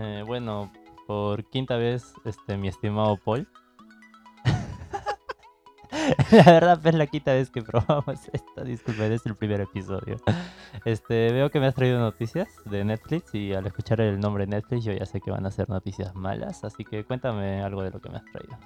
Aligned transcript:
Eh, 0.00 0.22
bueno, 0.24 0.70
por 1.08 1.44
quinta 1.46 1.76
vez, 1.76 2.14
este, 2.24 2.56
mi 2.56 2.68
estimado 2.68 3.16
Paul. 3.16 3.48
la 6.30 6.44
verdad 6.44 6.86
es 6.86 6.94
la 6.94 7.08
quinta 7.08 7.32
vez 7.32 7.50
que 7.50 7.62
probamos 7.62 8.20
esto. 8.32 8.64
Disculpe, 8.64 9.12
es 9.12 9.26
el 9.26 9.34
primer 9.34 9.60
episodio. 9.60 10.20
Este, 10.84 11.32
veo 11.32 11.50
que 11.50 11.58
me 11.58 11.66
has 11.66 11.74
traído 11.74 11.98
noticias 11.98 12.48
de 12.64 12.84
Netflix 12.84 13.34
y 13.34 13.52
al 13.54 13.66
escuchar 13.66 14.00
el 14.00 14.20
nombre 14.20 14.46
Netflix 14.46 14.84
yo 14.84 14.92
ya 14.92 15.04
sé 15.04 15.20
que 15.20 15.32
van 15.32 15.46
a 15.46 15.50
ser 15.50 15.68
noticias 15.68 16.14
malas, 16.14 16.62
así 16.62 16.84
que 16.84 17.02
cuéntame 17.02 17.60
algo 17.60 17.82
de 17.82 17.90
lo 17.90 18.00
que 18.00 18.08
me 18.10 18.18
has 18.18 18.24
traído. 18.26 18.56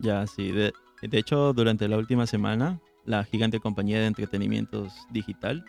Ya, 0.00 0.26
sí. 0.26 0.52
De, 0.52 0.74
de 1.00 1.18
hecho, 1.18 1.54
durante 1.54 1.88
la 1.88 1.96
última 1.96 2.26
semana, 2.26 2.78
la 3.06 3.24
gigante 3.24 3.58
compañía 3.58 4.00
de 4.00 4.06
entretenimientos 4.06 4.92
digital, 5.10 5.64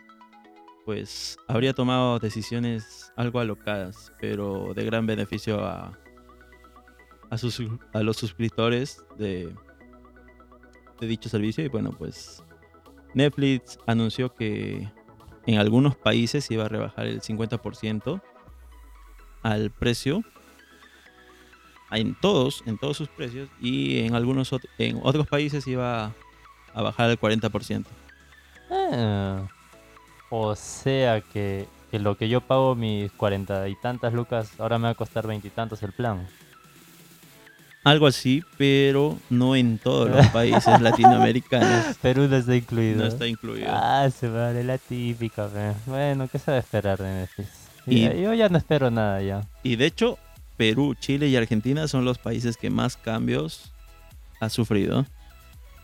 pues 0.90 1.38
habría 1.48 1.72
tomado 1.72 2.18
decisiones 2.18 3.14
algo 3.16 3.40
alocadas, 3.40 4.12
pero 4.20 4.74
de 4.74 4.84
gran 4.86 5.06
beneficio 5.06 5.64
a, 5.64 5.96
a, 7.30 7.38
sus, 7.38 7.62
a 7.94 8.02
los 8.02 8.18
suscriptores 8.18 9.04
de, 9.16 9.54
dicho 11.00 11.30
servicio. 11.30 11.64
Y 11.64 11.68
bueno, 11.68 11.92
pues 11.92 12.44
Netflix 13.14 13.78
anunció 13.86 14.34
que 14.34 14.92
en 15.46 15.60
algunos 15.60 15.96
países 15.96 16.50
iba 16.50 16.66
a 16.66 16.70
rebajar 16.70 17.06
el 17.06 17.22
50% 17.22 18.20
al 19.44 19.70
precio 19.70 20.24
en 21.92 22.20
todos, 22.20 22.64
en 22.66 22.80
todos 22.80 22.98
sus 22.98 23.10
precios 23.10 23.48
y 23.62 24.00
en 24.00 24.16
algunos 24.16 24.50
en 24.80 25.00
otros 25.04 25.28
países 25.28 25.68
iba 25.68 26.16
a 26.74 26.82
bajar 26.82 27.12
el 27.12 27.20
40%. 27.20 27.86
Ah, 28.72 29.48
o 30.30 30.56
sea 30.56 31.22
que, 31.22 31.68
que, 31.92 32.00
lo 32.00 32.18
que 32.18 32.30
yo 32.30 32.42
pago 32.42 32.76
mis 32.76 33.12
cuarenta 33.12 33.68
y 33.68 33.76
tantas 33.76 34.14
lucas, 34.14 34.52
ahora 34.60 34.78
me 34.78 34.86
va 34.86 34.90
a 34.92 34.96
costar 34.96 35.28
veintitantos 35.28 35.84
el 35.84 35.94
plan. 35.94 36.28
Algo 37.84 38.08
así, 38.08 38.44
pero 38.58 39.18
no 39.30 39.56
en 39.56 39.78
todos 39.78 40.10
los 40.10 40.28
países 40.34 40.82
latinoamericanos. 40.82 41.98
Perú 42.02 42.28
no 42.28 42.36
está 42.36 42.56
incluido. 42.56 42.98
No 42.98 43.08
está 43.08 43.26
incluido. 43.26 43.70
Ah, 43.72 44.10
se 44.10 44.28
vale 44.28 44.64
la 44.64 44.78
típica. 44.78 45.48
Man. 45.48 45.76
Bueno, 45.86 46.28
¿qué 46.28 46.40
se 46.40 46.52
va 46.52 46.58
a 46.58 46.60
esperar 46.60 46.98
de 47.00 47.10
Netflix? 47.10 47.50
Y, 47.88 48.04
yo 48.22 48.34
ya 48.34 48.50
no 48.50 48.58
espero 48.58 48.92
nada 48.92 49.22
ya. 49.22 49.42
Y 49.64 49.78
de 49.78 49.86
hecho, 49.86 50.20
Perú, 50.58 50.94
Chile 51.00 51.28
y 51.28 51.36
Argentina 51.38 51.88
son 51.88 52.04
los 52.04 52.18
países 52.18 52.58
que 52.58 52.70
más 52.70 52.98
cambios 52.98 53.72
ha 54.42 54.50
sufrido. 54.50 55.06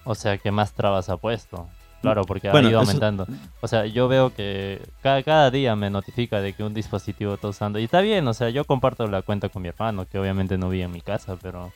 O 0.03 0.15
sea, 0.15 0.37
que 0.37 0.51
más 0.51 0.73
trabas 0.73 1.09
ha 1.09 1.17
puesto. 1.17 1.67
Claro, 2.05 2.23
porque 2.27 2.49
ha 2.49 2.61
ido 2.61 2.79
aumentando. 2.79 3.27
O 3.61 3.67
sea, 3.67 3.85
yo 3.85 4.07
veo 4.07 4.33
que 4.33 4.81
cada, 5.01 5.21
cada, 5.23 5.51
día 5.51 5.75
me 5.75 5.89
notifica 5.89 6.41
de 6.41 6.53
que 6.53 6.63
un 6.63 6.73
dispositivo 6.73 7.35
está 7.35 7.49
usando. 7.49 7.79
Y 7.79 7.85
está 7.85 8.01
bien, 8.01 8.27
o 8.27 8.33
sea, 8.33 8.49
yo 8.49 8.65
comparto 8.65 9.07
la 9.07 9.21
cuenta 9.21 9.49
con 9.49 9.61
mi 9.61 9.69
hermano, 9.69 10.07
que 10.07 10.19
obviamente 10.19 10.57
no 10.57 10.69
vive 10.69 10.85
en 10.85 10.91
mi 10.91 11.01
casa, 11.01 11.37
pero 11.41 11.71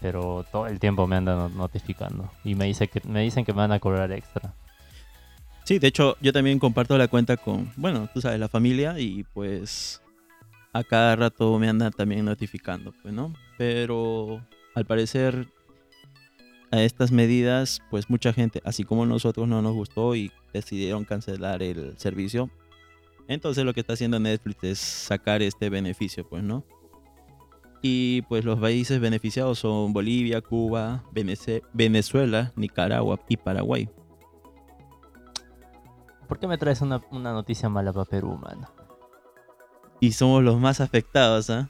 pero 0.00 0.44
todo 0.52 0.66
el 0.66 0.78
tiempo 0.78 1.06
me 1.06 1.16
andan 1.16 1.56
notificando. 1.56 2.30
Y 2.44 2.54
me, 2.54 2.66
dice 2.66 2.88
que, 2.88 3.00
me 3.08 3.22
dicen 3.22 3.44
que 3.44 3.52
me 3.52 3.58
van 3.58 3.72
a 3.72 3.80
cobrar 3.80 4.12
extra. 4.12 4.54
Sí, 5.64 5.78
de 5.78 5.88
hecho, 5.88 6.16
yo 6.20 6.32
también 6.32 6.58
comparto 6.58 6.96
la 6.96 7.08
cuenta 7.08 7.36
con, 7.36 7.72
bueno, 7.76 8.08
tú 8.12 8.20
sabes, 8.20 8.38
la 8.38 8.48
familia 8.48 8.98
y 8.98 9.24
pues 9.24 10.00
a 10.72 10.84
cada 10.84 11.16
rato 11.16 11.58
me 11.58 11.68
andan 11.68 11.92
también 11.92 12.24
notificando, 12.24 12.92
pues, 13.02 13.12
¿no? 13.12 13.34
Pero 13.58 14.40
al 14.74 14.84
parecer 14.84 15.48
a 16.70 16.82
estas 16.82 17.12
medidas, 17.12 17.80
pues 17.90 18.10
mucha 18.10 18.32
gente, 18.32 18.60
así 18.64 18.84
como 18.84 19.06
nosotros, 19.06 19.46
no 19.48 19.62
nos 19.62 19.74
gustó 19.74 20.14
y 20.14 20.32
decidieron 20.52 21.04
cancelar 21.04 21.62
el 21.62 21.96
servicio. 21.98 22.50
Entonces 23.28 23.64
lo 23.64 23.74
que 23.74 23.80
está 23.80 23.94
haciendo 23.94 24.18
Netflix 24.18 24.64
es 24.64 24.78
sacar 24.78 25.42
este 25.42 25.68
beneficio, 25.68 26.28
pues, 26.28 26.42
¿no? 26.42 26.64
Y 27.82 28.22
pues 28.22 28.44
los 28.44 28.58
países 28.58 29.00
beneficiados 29.00 29.58
son 29.58 29.92
Bolivia, 29.92 30.40
Cuba, 30.40 31.04
Venezuela, 31.72 32.52
Nicaragua 32.56 33.20
y 33.28 33.36
Paraguay. 33.36 33.88
¿Por 36.26 36.38
qué 36.38 36.48
me 36.48 36.58
traes 36.58 36.80
una, 36.80 37.00
una 37.10 37.32
noticia 37.32 37.68
mala 37.68 37.92
para 37.92 38.04
Perú, 38.04 38.36
mano? 38.36 38.68
Y 40.00 40.12
somos 40.12 40.42
los 40.42 40.58
más 40.58 40.80
afectados, 40.80 41.50
¿ah? 41.50 41.68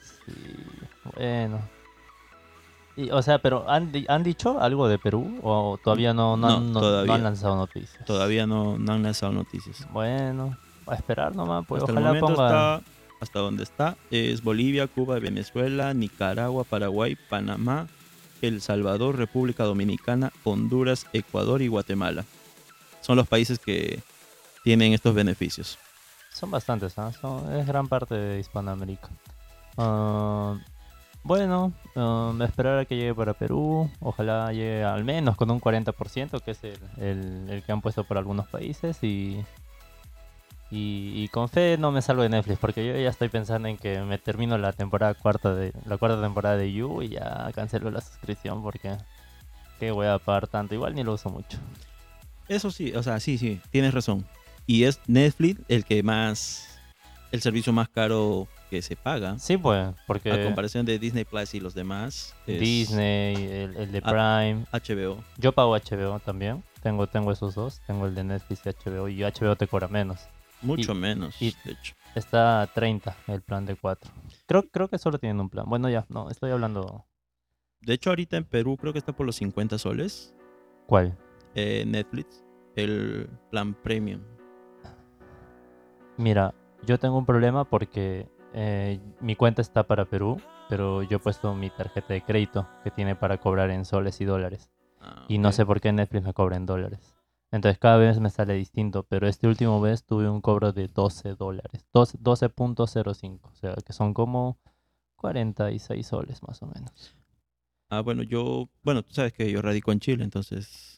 Sí, 0.00 0.32
bueno. 1.16 1.75
Y, 2.96 3.10
o 3.10 3.20
sea, 3.20 3.38
pero 3.38 3.68
¿han, 3.68 3.92
¿han, 4.08 4.22
dicho 4.22 4.58
algo 4.58 4.88
de 4.88 4.98
Perú? 4.98 5.38
¿O 5.42 5.78
todavía 5.82 6.14
no, 6.14 6.36
no, 6.36 6.60
no, 6.60 6.80
todavía, 6.80 7.08
no 7.08 7.14
han 7.14 7.22
lanzado 7.24 7.56
noticias? 7.56 8.04
Todavía 8.06 8.46
no, 8.46 8.78
no, 8.78 8.92
han 8.92 9.02
lanzado 9.02 9.32
noticias. 9.32 9.86
Bueno, 9.92 10.56
a 10.86 10.94
esperar 10.94 11.34
nomás, 11.34 11.66
pues 11.66 11.82
Hasta 11.82 11.92
ojalá 11.92 12.18
ponga... 12.18 12.82
hasta 13.20 13.38
donde 13.38 13.64
está 13.64 13.96
es 14.10 14.42
Bolivia, 14.42 14.86
Cuba, 14.86 15.18
Venezuela, 15.18 15.92
Nicaragua, 15.92 16.64
Paraguay, 16.64 17.16
Panamá, 17.28 17.86
El 18.40 18.62
Salvador, 18.62 19.16
República 19.16 19.64
Dominicana, 19.64 20.32
Honduras, 20.44 21.06
Ecuador 21.12 21.60
y 21.60 21.68
Guatemala. 21.68 22.24
Son 23.02 23.16
los 23.16 23.28
países 23.28 23.58
que 23.58 24.02
tienen 24.64 24.94
estos 24.94 25.14
beneficios. 25.14 25.78
Son 26.32 26.50
bastantes, 26.50 26.96
¿eh? 26.96 27.12
Son, 27.20 27.54
es 27.54 27.66
gran 27.66 27.88
parte 27.88 28.14
de 28.14 28.40
Hispanoamérica. 28.40 29.08
Uh, 29.76 30.56
bueno, 31.26 31.72
um, 31.96 32.40
esperar 32.42 32.78
a 32.78 32.84
que 32.84 32.96
llegue 32.96 33.14
para 33.14 33.34
Perú. 33.34 33.90
Ojalá 34.00 34.52
llegue 34.52 34.84
al 34.84 35.02
menos 35.04 35.36
con 35.36 35.50
un 35.50 35.60
40%, 35.60 36.40
que 36.40 36.52
es 36.52 36.62
el, 36.62 36.78
el, 36.98 37.50
el 37.50 37.62
que 37.64 37.72
han 37.72 37.80
puesto 37.80 38.04
por 38.04 38.16
algunos 38.16 38.46
países. 38.46 38.98
Y, 39.02 39.44
con 41.32 41.48
fe 41.48 41.76
no 41.78 41.90
me 41.90 42.00
salgo 42.00 42.22
de 42.22 42.28
Netflix, 42.28 42.58
porque 42.60 42.86
yo 42.86 42.94
ya 42.96 43.10
estoy 43.10 43.28
pensando 43.28 43.66
en 43.66 43.76
que 43.76 44.00
me 44.02 44.18
termino 44.18 44.56
la 44.56 44.72
temporada 44.72 45.14
cuarta 45.14 45.52
de 45.54 45.72
la 45.84 45.98
cuarta 45.98 46.22
temporada 46.22 46.56
de 46.56 46.72
You 46.72 47.02
y 47.02 47.08
ya 47.08 47.50
cancelo 47.54 47.90
la 47.90 48.00
suscripción 48.00 48.62
porque 48.62 48.96
que 49.80 49.90
voy 49.90 50.06
a 50.06 50.18
pagar 50.18 50.46
tanto. 50.46 50.74
Igual 50.74 50.94
ni 50.94 51.02
lo 51.02 51.14
uso 51.14 51.28
mucho. 51.28 51.58
Eso 52.48 52.70
sí, 52.70 52.92
o 52.94 53.02
sea, 53.02 53.18
sí, 53.18 53.36
sí, 53.36 53.60
tienes 53.70 53.92
razón. 53.92 54.24
Y 54.66 54.84
es 54.84 55.00
Netflix 55.08 55.60
el 55.68 55.84
que 55.84 56.02
más, 56.04 56.75
el 57.36 57.42
servicio 57.42 57.72
más 57.72 57.88
caro 57.88 58.48
que 58.70 58.82
se 58.82 58.96
paga. 58.96 59.38
Sí, 59.38 59.56
pues, 59.56 59.94
porque... 60.06 60.32
A 60.32 60.42
comparación 60.42 60.84
de 60.84 60.98
Disney 60.98 61.24
Plus 61.24 61.54
y 61.54 61.60
los 61.60 61.74
demás. 61.74 62.34
Disney, 62.46 63.34
el, 63.36 63.76
el, 63.76 63.92
de 63.92 64.02
Prime. 64.02 64.64
HBO. 64.72 65.22
Yo 65.38 65.52
pago 65.52 65.76
HBO 65.76 66.18
también. 66.18 66.64
Tengo, 66.82 67.06
tengo 67.06 67.30
esos 67.30 67.54
dos. 67.54 67.80
Tengo 67.86 68.06
el 68.06 68.14
de 68.14 68.24
Netflix 68.24 68.62
y 68.64 68.70
HBO. 68.70 69.08
Y 69.08 69.22
HBO 69.22 69.56
te 69.56 69.66
cobra 69.66 69.86
menos. 69.88 70.20
Mucho 70.62 70.92
y, 70.92 70.94
menos, 70.94 71.40
y 71.40 71.54
de 71.64 71.72
hecho. 71.72 71.94
Está 72.14 72.62
a 72.62 72.66
30 72.66 73.14
el 73.28 73.42
plan 73.42 73.66
de 73.66 73.76
4. 73.76 74.10
Creo, 74.46 74.62
creo 74.70 74.88
que 74.88 74.98
solo 74.98 75.18
tienen 75.18 75.38
un 75.38 75.50
plan. 75.50 75.66
Bueno, 75.68 75.90
ya, 75.90 76.06
no, 76.08 76.30
estoy 76.30 76.50
hablando... 76.50 77.04
De 77.82 77.92
hecho, 77.92 78.10
ahorita 78.10 78.38
en 78.38 78.44
Perú 78.44 78.78
creo 78.78 78.92
que 78.92 78.98
está 78.98 79.14
por 79.14 79.26
los 79.26 79.36
50 79.36 79.78
soles. 79.78 80.34
¿Cuál? 80.86 81.16
Eh, 81.54 81.84
Netflix. 81.86 82.42
El 82.74 83.28
plan 83.50 83.74
premium. 83.74 84.22
Mira, 86.16 86.54
yo 86.84 86.98
tengo 86.98 87.18
un 87.18 87.26
problema 87.26 87.64
porque 87.64 88.28
eh, 88.54 89.00
mi 89.20 89.36
cuenta 89.36 89.62
está 89.62 89.86
para 89.86 90.04
Perú, 90.04 90.40
pero 90.68 91.02
yo 91.02 91.16
he 91.16 91.20
puesto 91.20 91.54
mi 91.54 91.70
tarjeta 91.70 92.14
de 92.14 92.22
crédito 92.22 92.66
que 92.84 92.90
tiene 92.90 93.16
para 93.16 93.38
cobrar 93.38 93.70
en 93.70 93.84
soles 93.84 94.20
y 94.20 94.24
dólares. 94.24 94.70
Ah, 95.00 95.24
y 95.28 95.38
no 95.38 95.52
sé 95.52 95.66
por 95.66 95.80
qué 95.80 95.92
Netflix 95.92 96.24
me 96.24 96.32
cobra 96.32 96.56
en 96.56 96.66
dólares. 96.66 97.14
Entonces 97.52 97.78
cada 97.78 97.96
vez 97.96 98.18
me 98.20 98.30
sale 98.30 98.54
distinto, 98.54 99.04
pero 99.04 99.28
este 99.28 99.46
último 99.46 99.80
mes 99.80 100.04
tuve 100.04 100.28
un 100.28 100.40
cobro 100.40 100.72
de 100.72 100.88
12 100.88 101.34
dólares. 101.34 101.86
12 101.92 102.18
12.05, 102.18 103.40
o 103.50 103.54
sea 103.54 103.74
que 103.84 103.92
son 103.92 104.14
como 104.14 104.58
46 105.16 106.06
soles 106.06 106.42
más 106.42 106.62
o 106.62 106.66
menos. 106.66 107.16
Ah, 107.88 108.00
bueno, 108.00 108.22
yo, 108.24 108.68
bueno, 108.82 109.04
tú 109.04 109.14
sabes 109.14 109.32
que 109.32 109.50
yo 109.50 109.62
radico 109.62 109.92
en 109.92 110.00
Chile, 110.00 110.24
entonces 110.24 110.95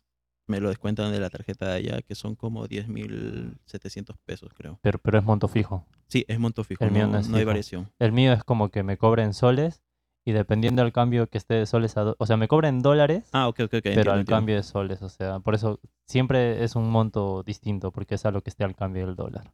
me 0.49 0.61
lo 0.61 0.69
descuentan 0.71 1.13
de 1.13 1.21
la 1.21 1.31
tarjeta 1.31 1.67
de 1.69 1.73
allá, 1.75 2.03
que 2.03 2.15
son 2.15 2.35
como 2.35 2.67
10.700 2.67 4.17
pesos, 4.25 4.51
creo. 4.55 4.79
Pero, 4.83 4.99
pero 4.99 5.19
es 5.19 5.25
monto 5.25 5.47
fijo. 5.49 5.87
Sí, 6.09 6.25
es 6.29 6.39
monto 6.39 6.65
fijo, 6.65 6.85
El 6.85 6.91
mío 6.91 7.07
no, 7.07 7.13
no 7.13 7.19
es 7.19 7.29
no 7.29 7.37
hay 7.37 7.45
variación. 7.45 7.91
El 7.99 8.13
mío 8.13 8.33
es 8.33 8.43
como 8.45 8.71
que 8.71 8.83
me 8.83 8.97
cobren 8.97 9.35
soles 9.35 9.83
y 10.25 10.33
dependiendo 10.33 10.83
del 10.83 10.93
cambio 10.93 11.27
que 11.29 11.39
esté 11.39 11.55
de 11.55 11.67
soles 11.67 11.97
a... 11.97 12.15
O 12.19 12.27
sea, 12.27 12.37
me 12.37 12.49
cobren 12.49 12.81
dólares, 12.81 13.29
Ah, 13.33 13.49
ok, 13.49 13.61
ok, 13.61 13.65
ok. 13.65 13.71
pero 13.71 13.89
entiendo, 13.91 14.13
al 14.13 14.19
entiendo. 14.21 14.37
cambio 14.39 14.57
de 14.57 14.63
soles. 14.63 15.03
O 15.03 15.09
sea, 15.09 15.39
por 15.41 15.55
eso 15.55 15.81
siempre 16.07 16.65
es 16.65 16.77
un 16.77 16.91
monto 16.91 17.43
distinto 17.43 17.93
porque 17.93 18.15
es 18.17 18.25
a 18.27 18.31
lo 18.31 18.43
que 18.43 18.51
esté 18.51 18.65
al 18.65 18.75
cambio 18.75 19.07
del 19.07 19.17
dólar. 19.17 19.53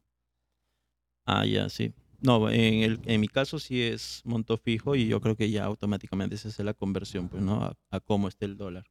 Ah, 1.25 1.45
ya, 1.45 1.69
sí. 1.69 1.93
No, 2.21 2.49
en, 2.49 2.83
el, 2.83 2.99
en 3.05 3.21
mi 3.21 3.27
caso 3.27 3.59
sí 3.59 3.81
es 3.83 4.21
monto 4.25 4.57
fijo 4.57 4.95
y 4.95 5.07
yo 5.07 5.19
creo 5.21 5.35
que 5.35 5.49
ya 5.51 5.65
automáticamente 5.65 6.37
se 6.37 6.47
hace 6.47 6.63
la 6.63 6.73
conversión, 6.73 7.27
pues, 7.29 7.43
¿no? 7.43 7.63
A, 7.63 7.73
a 7.91 7.99
cómo 7.99 8.27
esté 8.27 8.45
el 8.45 8.57
dólar. 8.57 8.85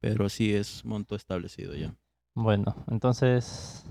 Pero 0.00 0.28
sí 0.28 0.54
es 0.54 0.84
monto 0.84 1.14
establecido 1.14 1.74
ya. 1.74 1.94
Bueno, 2.34 2.74
entonces 2.90 3.84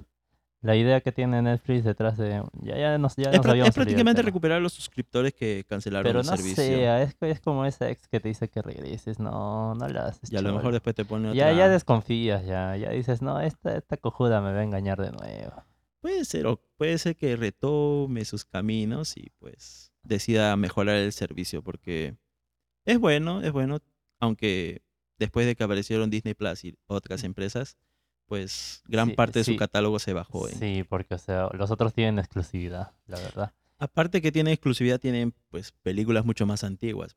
la 0.62 0.76
idea 0.76 1.00
que 1.02 1.12
tiene 1.12 1.42
Netflix 1.42 1.84
detrás 1.86 2.18
de... 2.18 2.44
Ya, 2.64 2.78
ya 2.78 2.98
nos, 2.98 3.16
ya 3.16 3.30
Es, 3.30 3.38
nos 3.38 3.46
habíamos 3.46 3.70
es 3.70 3.76
prácticamente 3.76 4.22
recuperar 4.22 4.58
a 4.58 4.60
los 4.60 4.74
suscriptores 4.74 5.34
que 5.34 5.64
cancelaron 5.68 6.04
Pero 6.10 6.20
el 6.22 6.26
no 6.26 6.36
servicio. 6.36 6.56
sé, 6.64 7.04
es, 7.04 7.16
es 7.22 7.40
como 7.40 7.66
esa 7.66 7.90
ex 7.90 8.08
que 8.08 8.20
te 8.20 8.28
dice 8.30 8.50
que 8.50 8.62
regreses. 8.62 9.20
No, 9.20 9.76
no 9.76 9.88
la 9.88 10.08
haces. 10.08 10.32
Y 10.32 10.36
a 10.36 10.42
lo 10.42 10.54
mejor 10.54 10.74
después 10.74 10.96
te 10.96 11.06
pone 11.06 11.34
Ya, 11.36 11.46
otra... 11.46 11.54
ya 11.58 11.70
desconfías, 11.70 12.46
ya, 12.46 12.76
ya 12.76 12.90
dices, 12.90 13.22
no, 13.22 13.40
esta, 13.40 13.78
esta 13.78 13.98
cojuda 13.98 14.42
me 14.42 14.52
va 14.52 14.60
a 14.60 14.64
engañar 14.64 15.00
de 15.02 15.12
nuevo. 15.12 15.64
puede 16.02 16.26
ser, 16.26 16.48
o 16.48 16.60
puede 16.78 16.98
ser 16.98 17.16
que 17.16 17.36
retome 17.38 18.26
sus 18.26 18.44
caminos 18.46 19.16
y 19.16 19.30
pues 19.38 19.94
decida 20.04 20.56
mejorar 20.58 20.96
el 20.96 21.12
servicio 21.14 21.62
porque 21.62 22.18
es 22.86 23.00
bueno, 23.00 23.42
es 23.42 23.52
bueno, 23.52 23.80
aunque 24.20 24.82
después 25.20 25.46
de 25.46 25.56
que 25.56 25.64
aparecieron 25.64 26.10
Disney 26.10 26.34
Plus 26.34 26.66
y 26.66 26.78
otras 26.88 27.24
empresas, 27.24 27.78
pues 28.26 28.84
gran 28.88 29.10
Sí, 29.10 29.16
parte 29.16 29.40
de 29.40 29.46
su 29.46 29.54
sí, 29.54 29.58
catálogo 29.58 30.00
se 30.00 30.14
bajó. 30.14 30.48
¿eh? 30.48 30.54
sí, 30.60 30.84
porque 30.88 31.16
o 31.16 31.18
sea, 31.18 31.50
los 31.54 31.72
otros 31.72 31.94
tienen 31.94 32.20
exclusividad, 32.20 32.94
la 33.08 33.20
verdad. 33.20 33.54
Aparte 33.78 34.22
que 34.22 34.32
tiene 34.32 34.52
exclusividad, 34.52 35.00
tienen 35.00 35.34
pues 35.50 35.72
películas 35.84 36.26
mucho 36.26 36.46
más 36.46 36.64
antiguas. 36.64 37.16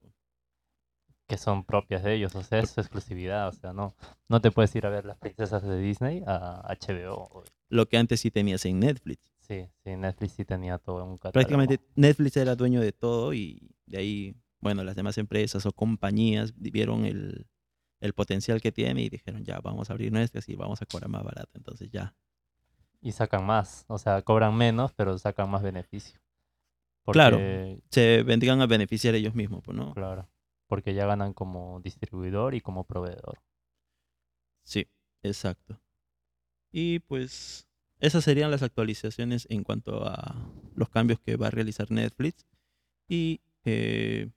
que 1.27 1.37
son 1.39 1.65
propias 1.65 2.03
de 2.03 2.15
ellos, 2.15 2.35
o 2.35 2.43
sea, 2.43 2.59
es 2.61 2.71
su 2.71 2.81
exclusividad, 2.81 3.49
o 3.49 3.53
sea, 3.53 3.73
no, 3.73 3.95
no 4.29 4.41
te 4.41 4.51
puedes 4.51 4.75
ir 4.77 4.85
a 4.87 4.91
ver 4.91 5.05
las 5.07 5.17
princesas 5.19 5.63
de 5.63 5.79
Disney 5.81 6.23
a 6.27 6.63
HBO. 6.69 7.45
Lo 7.69 7.87
que 7.89 7.97
antes 7.97 8.21
sí 8.21 8.31
tenías 8.31 8.65
en 8.67 8.81
Netflix. 8.81 9.33
Sí, 9.41 9.67
sí, 9.83 9.97
Netflix 9.97 10.33
sí 10.35 10.45
tenía 10.45 10.79
todo 10.79 11.05
un 11.05 11.17
catálogo. 11.19 11.33
Prácticamente 11.33 11.81
Netflix 11.95 12.37
era 12.37 12.55
dueño 12.55 12.81
de 12.81 12.93
todo 12.93 13.33
y 13.35 13.71
de 13.87 13.99
ahí, 13.99 14.35
bueno, 14.61 14.85
las 14.85 14.95
demás 14.95 15.17
empresas 15.19 15.65
o 15.67 15.73
compañías 15.73 16.53
vieron 16.57 17.05
el, 17.07 17.47
el 18.03 18.13
potencial 18.15 18.61
que 18.61 18.73
tiene 18.73 19.03
y 19.03 19.09
dijeron, 19.09 19.45
ya, 19.45 19.61
vamos 19.61 19.89
a 19.89 19.93
abrir 19.93 20.13
nuestras 20.13 20.49
y 20.49 20.57
vamos 20.57 20.83
a 20.83 20.87
cobrar 20.87 21.09
más 21.09 21.23
barato. 21.23 21.51
Entonces 21.55 21.89
ya. 21.91 22.15
Y 23.01 23.13
sacan 23.13 23.47
más, 23.47 23.85
o 23.89 23.99
sea, 23.99 24.23
cobran 24.23 24.57
menos, 24.57 24.93
pero 24.93 25.17
sacan 25.19 25.49
más 25.51 25.63
beneficio. 25.63 26.21
Claro. 27.07 27.39
Se 27.91 28.23
vendrían 28.23 28.61
a 28.61 28.67
beneficiar 28.67 29.15
ellos 29.15 29.35
mismos, 29.35 29.63
pues, 29.65 29.77
¿no? 29.77 29.93
claro, 29.95 30.29
porque 30.67 30.95
ya 30.95 31.07
ganan 31.07 31.33
como 31.33 31.81
distribuidor 31.81 32.55
y 32.55 32.61
como 32.61 32.85
proveedor. 32.85 33.41
Sí, 34.65 34.89
exacto. 35.23 35.81
Y 36.71 37.01
pues 37.01 37.69
esas 38.01 38.25
serían 38.25 38.51
las 38.51 38.63
actualizaciones 38.63 39.47
en 39.49 39.63
cuanto 39.63 40.05
a 40.05 40.51
los 40.75 40.89
cambios 40.89 41.21
que 41.21 41.37
va 41.37 41.49
a 41.49 41.51
realizar 41.51 41.91
Netflix. 41.91 42.47
Y, 43.09 43.41
eh, 43.65 44.31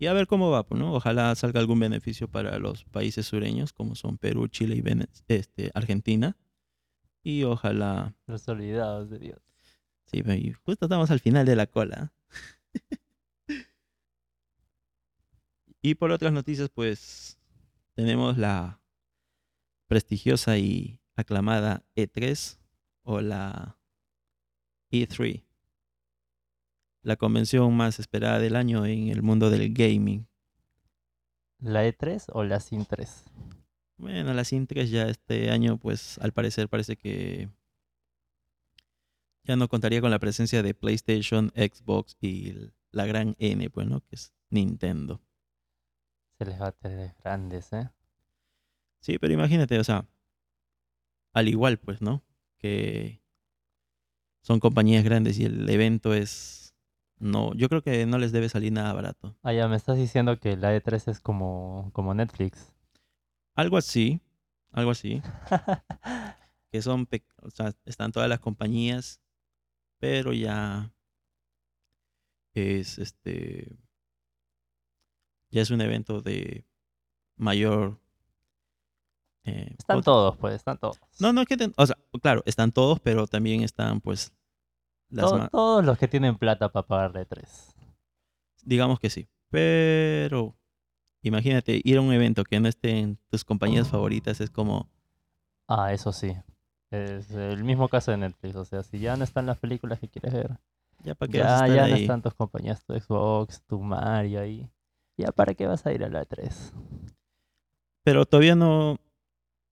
y 0.00 0.06
a 0.06 0.14
ver 0.14 0.26
cómo 0.26 0.50
va, 0.50 0.66
pues, 0.66 0.80
¿no? 0.80 0.94
Ojalá 0.94 1.34
salga 1.34 1.60
algún 1.60 1.78
beneficio 1.78 2.26
para 2.26 2.58
los 2.58 2.84
países 2.86 3.26
sureños, 3.26 3.74
como 3.74 3.94
son 3.94 4.16
Perú, 4.16 4.48
Chile 4.48 4.76
y 4.76 4.82
este, 5.28 5.70
Argentina. 5.74 6.38
Y 7.22 7.44
ojalá... 7.44 8.14
Los 8.26 8.48
olvidados 8.48 9.10
de 9.10 9.18
Dios. 9.18 9.42
Sí, 10.06 10.22
ve, 10.22 10.38
y 10.38 10.52
justo 10.52 10.86
estamos 10.86 11.10
al 11.10 11.20
final 11.20 11.44
de 11.44 11.54
la 11.54 11.66
cola. 11.66 12.14
y 15.82 15.94
por 15.96 16.12
otras 16.12 16.32
noticias, 16.32 16.70
pues 16.70 17.38
tenemos 17.92 18.38
la 18.38 18.80
prestigiosa 19.86 20.56
y 20.56 20.98
aclamada 21.14 21.84
E3 21.94 22.58
o 23.02 23.20
la 23.20 23.76
E3, 24.90 25.44
la 27.02 27.16
convención 27.16 27.74
más 27.76 27.98
esperada 27.98 28.38
del 28.38 28.56
año 28.56 28.86
en 28.86 29.08
el 29.08 29.22
mundo 29.22 29.50
del 29.50 29.72
gaming. 29.72 30.26
¿La 31.58 31.86
E3 31.86 32.24
o 32.32 32.44
la 32.44 32.60
SIN 32.60 32.86
3? 32.86 33.24
Bueno, 33.98 34.32
la 34.32 34.42
E3 34.42 34.86
ya 34.86 35.08
este 35.08 35.50
año, 35.50 35.78
pues 35.78 36.18
al 36.18 36.32
parecer 36.32 36.68
parece 36.68 36.96
que 36.96 37.48
ya 39.44 39.56
no 39.56 39.68
contaría 39.68 40.00
con 40.00 40.10
la 40.10 40.18
presencia 40.18 40.62
de 40.62 40.74
PlayStation, 40.74 41.52
Xbox 41.54 42.16
y 42.20 42.54
la 42.92 43.06
gran 43.06 43.36
N, 43.38 43.68
pues, 43.70 43.86
¿no? 43.86 44.00
Que 44.00 44.16
es 44.16 44.32
Nintendo. 44.50 45.20
Se 46.38 46.44
les 46.44 46.60
va 46.60 46.68
a 46.68 46.72
tener 46.72 47.14
grandes, 47.22 47.72
¿eh? 47.72 47.90
Sí, 49.00 49.18
pero 49.18 49.32
imagínate, 49.32 49.78
o 49.78 49.84
sea, 49.84 50.06
al 51.32 51.48
igual, 51.48 51.78
pues, 51.78 52.00
¿no? 52.02 52.22
Que 52.58 53.22
son 54.42 54.60
compañías 54.60 55.04
grandes 55.04 55.38
y 55.38 55.44
el 55.44 55.68
evento 55.68 56.14
es... 56.14 56.69
No, 57.20 57.52
yo 57.54 57.68
creo 57.68 57.82
que 57.82 58.06
no 58.06 58.18
les 58.18 58.32
debe 58.32 58.48
salir 58.48 58.72
nada 58.72 58.92
barato. 58.94 59.36
Ah, 59.42 59.52
ya 59.52 59.68
me 59.68 59.76
estás 59.76 59.98
diciendo 59.98 60.38
que 60.40 60.56
la 60.56 60.74
E3 60.74 61.08
es 61.08 61.20
como, 61.20 61.90
como 61.92 62.14
Netflix. 62.14 62.72
Algo 63.54 63.76
así, 63.76 64.20
algo 64.72 64.90
así. 64.90 65.22
que 66.72 66.80
son, 66.82 67.06
o 67.42 67.50
sea, 67.50 67.72
están 67.84 68.10
todas 68.12 68.28
las 68.28 68.40
compañías, 68.40 69.20
pero 69.98 70.32
ya 70.32 70.92
es 72.54 72.98
este, 72.98 73.76
ya 75.50 75.62
es 75.62 75.70
un 75.70 75.80
evento 75.82 76.22
de 76.22 76.64
mayor. 77.36 77.98
eh, 79.44 79.74
Están 79.78 80.02
todos, 80.02 80.36
pues, 80.38 80.54
están 80.54 80.78
todos. 80.78 80.98
No, 81.18 81.32
no 81.32 81.42
es 81.42 81.46
que, 81.48 81.56
o 81.76 81.86
sea, 81.86 81.96
claro, 82.22 82.42
están 82.46 82.72
todos, 82.72 82.98
pero 83.00 83.26
también 83.26 83.62
están, 83.62 84.00
pues, 84.00 84.32
las 85.10 85.32
todos 85.50 85.84
los 85.84 85.98
que 85.98 86.08
tienen 86.08 86.36
plata 86.38 86.70
para 86.70 86.86
pagar 86.86 87.14
la 87.14 87.22
E3. 87.22 87.74
digamos 88.62 88.98
que 89.00 89.10
sí. 89.10 89.28
Pero 89.50 90.56
imagínate 91.22 91.80
ir 91.84 91.98
a 91.98 92.02
un 92.02 92.12
evento 92.12 92.44
que 92.44 92.60
no 92.60 92.68
estén 92.68 93.18
tus 93.30 93.44
compañías 93.44 93.88
favoritas, 93.88 94.40
es 94.40 94.50
como, 94.50 94.90
Ah, 95.68 95.92
eso 95.92 96.12
sí. 96.12 96.36
Es 96.90 97.30
el 97.32 97.64
mismo 97.64 97.88
caso 97.88 98.10
de 98.10 98.16
Netflix. 98.18 98.56
O 98.56 98.64
sea, 98.64 98.82
si 98.82 98.98
ya 98.98 99.16
no 99.16 99.24
están 99.24 99.46
las 99.46 99.58
películas 99.58 100.00
que 100.00 100.08
quieres 100.08 100.32
ver, 100.34 100.58
ya 101.04 101.14
para 101.14 101.30
qué 101.30 101.38
vas 101.38 101.52
a 101.52 101.56
ya, 101.56 101.60
estar 101.60 101.76
ya 101.76 101.86
no 101.88 101.94
ahí? 101.94 102.02
están 102.02 102.22
tus 102.22 102.34
compañías, 102.34 102.84
tu 102.84 102.94
Xbox, 102.98 103.62
tu 103.66 103.80
Mario 103.80 104.40
ahí. 104.40 104.68
¿Ya 105.16 105.32
para 105.32 105.54
qué 105.54 105.66
vas 105.66 105.86
a 105.86 105.92
ir 105.92 106.04
a 106.04 106.08
la 106.08 106.22
E3? 106.22 106.72
Pero 108.04 108.24
todavía 108.26 108.54
no, 108.54 108.98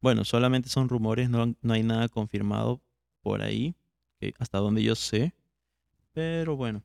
bueno, 0.03 0.25
solamente 0.25 0.69
son 0.69 0.89
rumores, 0.89 1.31
no, 1.31 1.55
no 1.63 1.75
hay 1.75 1.83
nada 1.83 2.09
confirmado 2.09 2.83
por 3.23 3.43
ahí, 3.43 3.77
hasta 4.39 4.59
donde 4.59 4.83
yo 4.83 4.95
sé. 4.95 5.35
Pero 6.13 6.57
bueno, 6.57 6.83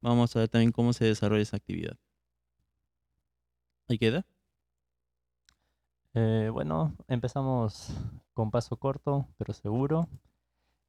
vamos 0.00 0.34
a 0.36 0.40
ver 0.40 0.48
también 0.48 0.72
cómo 0.72 0.92
se 0.92 1.04
desarrolla 1.04 1.42
esa 1.42 1.56
actividad. 1.56 1.96
¿Ahí 3.88 3.98
queda? 3.98 4.26
Eh, 6.14 6.48
bueno, 6.52 6.96
empezamos 7.08 7.90
con 8.32 8.50
paso 8.50 8.76
corto, 8.78 9.28
pero 9.38 9.52
seguro. 9.52 10.08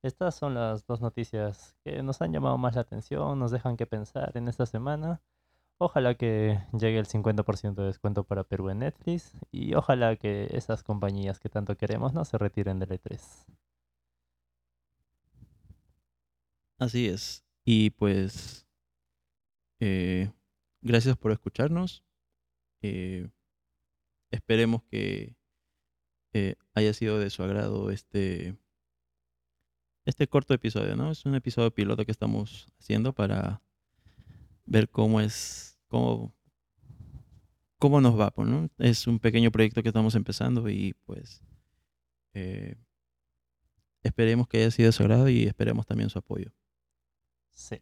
Estas 0.04 0.36
son 0.36 0.54
las 0.54 0.86
dos 0.86 1.02
noticias 1.02 1.76
que 1.84 2.02
nos 2.04 2.22
han 2.22 2.32
llamado 2.32 2.58
más 2.58 2.76
la 2.76 2.82
atención, 2.82 3.38
nos 3.40 3.52
dejan 3.52 3.78
que 3.78 3.86
pensar 3.88 4.32
en 4.38 4.48
esta 4.48 4.66
semana. 4.66 5.22
Ojalá 5.80 6.16
que 6.16 6.60
llegue 6.74 6.98
el 7.00 7.08
50% 7.08 7.76
de 7.76 7.88
descuento 7.88 8.24
para 8.24 8.44
Perú 8.44 8.70
en 8.70 8.80
Netflix 8.80 9.34
y 9.52 9.76
ojalá 9.76 10.16
que 10.16 10.48
esas 10.52 10.84
compañías 10.84 11.40
que 11.40 11.50
tanto 11.50 11.78
queremos 11.78 12.14
no 12.14 12.26
se 12.26 12.38
retiren 12.38 12.80
del 12.80 12.90
E3. 12.90 13.20
Así 16.78 17.08
es. 17.08 17.44
Y 17.66 17.90
pues, 17.92 18.68
eh, 19.80 20.32
gracias 20.82 21.18
por 21.18 21.32
escucharnos. 21.32 22.04
Eh, 22.82 23.30
esperemos 24.32 24.84
que 24.84 25.36
eh, 26.34 26.56
haya 26.74 26.94
sido 26.94 27.20
de 27.20 27.30
su 27.30 27.44
agrado 27.44 27.90
este, 27.90 28.56
este 30.06 30.28
corto 30.28 30.54
episodio, 30.54 30.96
¿no? 30.96 31.12
Es 31.12 31.26
un 31.26 31.36
episodio 31.36 31.72
piloto 31.74 32.06
que 32.06 32.12
estamos 32.12 32.68
haciendo 32.80 33.14
para 33.14 33.62
ver 34.66 34.90
cómo 34.90 35.20
es, 35.22 35.80
cómo, 35.88 36.34
cómo 37.80 38.02
nos 38.02 38.20
va, 38.20 38.32
¿no? 38.38 38.70
Es 38.78 39.08
un 39.08 39.20
pequeño 39.20 39.52
proyecto 39.52 39.82
que 39.82 39.90
estamos 39.90 40.16
empezando 40.16 40.70
y 40.70 40.94
pues 41.06 41.42
eh, 42.34 42.76
esperemos 44.04 44.48
que 44.48 44.60
haya 44.60 44.72
sido 44.72 44.88
de 44.88 44.94
su 44.94 45.04
agrado 45.04 45.30
y 45.30 45.44
esperemos 45.44 45.86
también 45.86 46.10
su 46.10 46.20
apoyo. 46.20 46.52
Sí. 47.58 47.82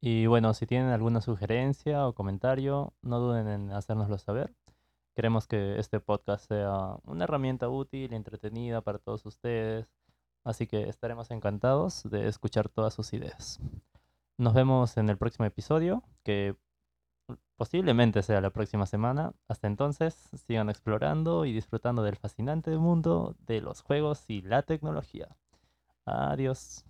Y 0.00 0.26
bueno, 0.26 0.52
si 0.54 0.66
tienen 0.66 0.90
alguna 0.90 1.20
sugerencia 1.22 2.06
o 2.06 2.14
comentario, 2.14 2.92
no 3.02 3.18
duden 3.18 3.48
en 3.48 3.72
hacérnoslo 3.72 4.18
saber. 4.18 4.54
Queremos 5.16 5.46
que 5.46 5.78
este 5.78 6.00
podcast 6.00 6.46
sea 6.46 6.98
una 7.04 7.24
herramienta 7.24 7.70
útil 7.70 8.12
y 8.12 8.16
entretenida 8.16 8.82
para 8.82 8.98
todos 8.98 9.24
ustedes, 9.24 9.90
así 10.44 10.66
que 10.66 10.88
estaremos 10.90 11.30
encantados 11.30 12.02
de 12.04 12.28
escuchar 12.28 12.68
todas 12.68 12.92
sus 12.92 13.14
ideas. 13.14 13.58
Nos 14.38 14.52
vemos 14.52 14.98
en 14.98 15.08
el 15.08 15.16
próximo 15.16 15.46
episodio, 15.46 16.02
que 16.22 16.54
posiblemente 17.56 18.22
sea 18.22 18.42
la 18.42 18.50
próxima 18.50 18.84
semana. 18.84 19.32
Hasta 19.48 19.66
entonces, 19.66 20.14
sigan 20.46 20.68
explorando 20.68 21.46
y 21.46 21.54
disfrutando 21.54 22.02
del 22.02 22.16
fascinante 22.16 22.76
mundo 22.76 23.34
de 23.46 23.62
los 23.62 23.80
juegos 23.80 24.28
y 24.28 24.42
la 24.42 24.62
tecnología. 24.62 25.34
Adiós. 26.04 26.84